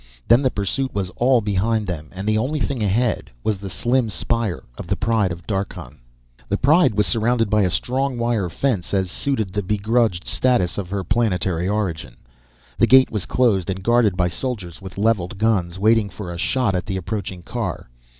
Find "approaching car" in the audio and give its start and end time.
16.97-17.91